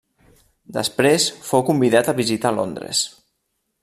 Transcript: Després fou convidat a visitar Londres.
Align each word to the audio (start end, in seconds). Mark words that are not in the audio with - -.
Després 0.77 1.27
fou 1.49 1.65
convidat 1.69 2.09
a 2.13 2.17
visitar 2.23 2.53
Londres. 2.57 3.03